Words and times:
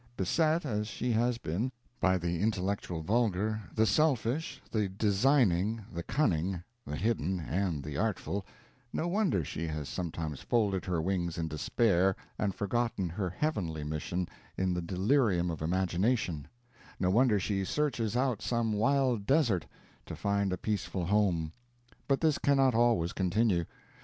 Beset, 0.17 0.65
as 0.65 0.87
she 0.87 1.11
has 1.11 1.37
been, 1.37 1.71
by 1.99 2.17
the 2.17 2.39
intellectual 2.41 3.03
vulgar, 3.03 3.61
the 3.75 3.85
selfish, 3.85 4.59
the 4.71 4.89
designing, 4.89 5.85
the 5.93 6.01
cunning, 6.01 6.63
the 6.87 6.95
hidden, 6.95 7.39
and 7.39 7.83
the 7.83 7.97
artful 7.97 8.43
no 8.91 9.07
wonder 9.07 9.45
she 9.45 9.67
has 9.67 9.87
sometimes 9.87 10.41
folded 10.41 10.85
her 10.85 10.99
wings 10.99 11.37
in 11.37 11.47
despair, 11.47 12.15
and 12.39 12.55
forgotten 12.55 13.09
her 13.09 13.31
_heavenly 13.39 13.83
_mission 13.83 14.27
in 14.57 14.73
the 14.73 14.81
delirium 14.81 15.51
of 15.51 15.61
imagination; 15.61 16.47
no 16.99 17.11
wonder 17.11 17.39
she 17.39 17.63
searches 17.63 18.17
out 18.17 18.41
some 18.41 18.73
wild 18.73 19.27
desert, 19.27 19.67
to 20.07 20.15
find 20.15 20.51
a 20.51 20.57
peaceful 20.57 21.05
home. 21.05 21.51
But 22.07 22.21
this 22.21 22.39
cannot 22.39 22.73
always 22.73 23.13
continue. 23.13 23.65